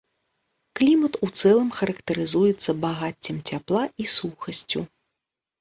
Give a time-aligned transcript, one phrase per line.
[0.79, 4.81] Клімат у цэлым характарызуецца багаццем цяпла і сухасцю.